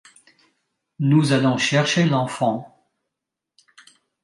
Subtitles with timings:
[0.97, 2.89] Nous allons chercher l’enfant.